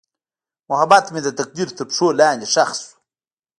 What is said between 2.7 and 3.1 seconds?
شو.